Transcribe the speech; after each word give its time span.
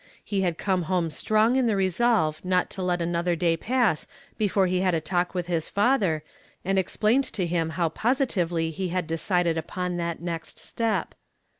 He 0.23 0.41
had 0.41 0.57
come 0.57 0.81
home 0.89 1.11
strong 1.11 1.57
in 1.57 1.67
the 1.67 1.75
resolve 1.75 2.41
to 2.41 2.47
let 2.49 2.71
not 2.75 3.01
another 3.03 3.35
day 3.35 3.55
pass 3.55 4.07
b3fore 4.39 4.67
he 4.67 4.81
had 4.81 4.95
a 4.95 4.99
talk 4.99 5.35
with 5.35 5.45
his 5.45 5.69
father, 5.69 6.23
and 6.65 6.79
explained 6.79 7.25
to 7.25 7.45
him 7.45 7.69
how 7.77 7.87
posi 7.89 8.25
tively 8.25 8.71
he 8.73 8.89
had 8.89 9.05
decided 9.05 9.59
upon 9.59 9.97
that 9.97 10.19
next 10.19 10.57
step. 10.57 11.13